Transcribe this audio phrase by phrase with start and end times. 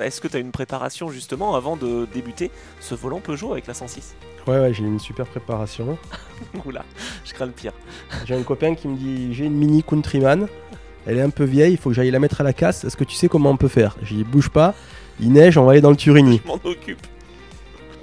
[0.00, 2.50] Est-ce que tu as une préparation justement avant de débuter
[2.80, 4.14] ce volant Peugeot avec la 106
[4.46, 5.96] Ouais, ouais, j'ai une super préparation.
[6.64, 6.84] Oula,
[7.24, 7.72] je crains le pire.
[8.26, 10.48] J'ai un copain qui me dit j'ai une mini Countryman.
[11.06, 12.84] Elle est un peu vieille, il faut que j'aille la mettre à la casse.
[12.84, 13.96] Est-ce que tu sais comment on peut faire?
[14.02, 14.74] J'ai dit bouge pas,
[15.20, 16.40] il neige, on va aller dans le Turini.
[16.44, 17.06] Je m'en occupe.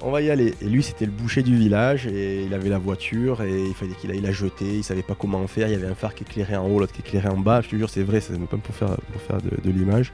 [0.02, 0.54] On va y aller.
[0.62, 3.96] Et lui, c'était le boucher du village et il avait la voiture et il fallait
[3.96, 4.66] qu'il aille la jeter.
[4.66, 5.68] Il savait pas comment en faire.
[5.68, 7.62] Il y avait un phare qui éclairait en haut, l'autre qui éclairait en bas.
[7.62, 10.14] Je te jure, c'est vrai, c'est même pas pour faire, pour faire de, de l'image.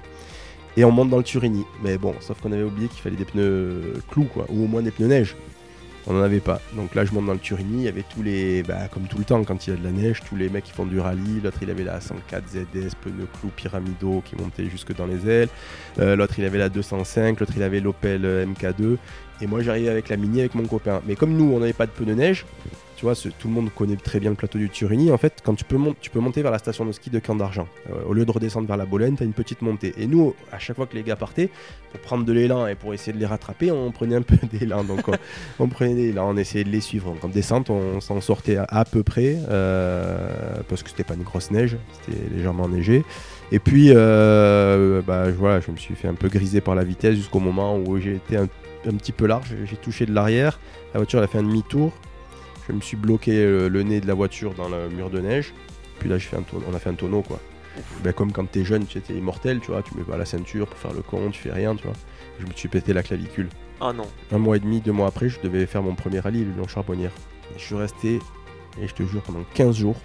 [0.78, 1.66] Et on monte dans le Turini.
[1.84, 4.82] Mais bon, sauf qu'on avait oublié qu'il fallait des pneus clous, quoi, ou au moins
[4.82, 5.36] des pneus neige.
[6.07, 6.61] On n'en avait pas.
[6.74, 7.79] Donc là, je monte dans le Turini.
[7.79, 8.61] Il y avait tous les.
[8.61, 10.65] Bah, comme tout le temps, quand il y a de la neige, tous les mecs
[10.65, 11.42] qui font du rallye.
[11.43, 15.50] L'autre, il avait la 104 ZS, pneus clous pyramidaux qui montaient jusque dans les ailes.
[16.00, 17.39] Euh, l'autre, il avait la 205.
[17.39, 18.98] L'autre, il avait l'Opel euh, MK2.
[19.42, 21.02] Et moi, j'arrivais avec la Mini avec mon copain.
[21.06, 22.46] Mais comme nous, on n'avait pas de pneus neige,
[22.96, 25.12] tu vois, tout le monde connaît très bien le plateau du Turini.
[25.12, 27.36] En fait, quand tu peux, tu peux monter vers la station de ski de Camp
[27.36, 29.93] d'Argent, euh, au lieu de redescendre vers la Bolène, tu as une petite montée.
[29.98, 31.50] Et nous, à chaque fois que les gars partaient,
[31.92, 34.86] pour prendre de l'élan et pour essayer de les rattraper, on prenait un peu d'élan.
[34.86, 35.14] Donc, on,
[35.59, 37.12] on prenait l'élan, on essayait de les suivre.
[37.12, 41.24] Donc, en descente, on s'en sortait à, peu près, euh, parce que c'était pas une
[41.24, 43.04] grosse neige, c'était légèrement enneigé.
[43.52, 47.16] Et puis, euh, bah, voilà, je me suis fait un peu griser par la vitesse
[47.16, 48.48] jusqu'au moment où j'ai été un,
[48.88, 49.53] un petit peu large.
[49.66, 50.59] J'ai touché de l'arrière.
[50.94, 51.94] La voiture elle a fait un demi-tour.
[52.67, 55.53] Je me suis bloqué le, le nez de la voiture dans le mur de neige.
[56.00, 57.39] Puis là, j'ai fait un tour- on a fait un tonneau, quoi.
[58.03, 59.81] Ben, comme quand t'es jeune, tu étais immortel, tu vois.
[59.83, 61.94] Tu mets pas la ceinture pour faire le con, tu fais rien, tu vois.
[62.39, 63.50] Je me suis pété la clavicule.
[63.81, 64.06] Ah non.
[64.31, 66.67] Un mois et demi, deux mois après, je devais faire mon premier rallye, le Lyon
[66.67, 67.11] Charbonnière.
[67.56, 68.19] Et je suis resté,
[68.81, 69.97] et je te jure, pendant 15 jours,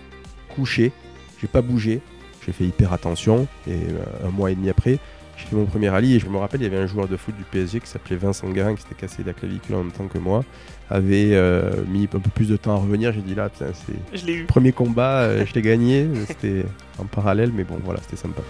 [0.54, 0.92] couché.
[1.40, 2.00] J'ai pas bougé.
[2.44, 3.46] J'ai fait hyper attention.
[3.66, 4.98] Et euh, un mois et demi après,
[5.40, 6.16] j'ai fait mon premier rallye.
[6.16, 8.16] Et je me rappelle, il y avait un joueur de foot du PSG qui s'appelait
[8.16, 10.44] Vincent Guérin, qui s'était cassé la clavicule en même temps que moi.
[10.88, 13.12] Avait euh, mis un peu plus de temps à revenir.
[13.12, 16.06] J'ai dit là, putain, c'est premier combat, euh, je l'ai gagné.
[16.26, 16.64] C'était
[16.98, 18.42] en parallèle, mais bon, voilà, c'était sympa.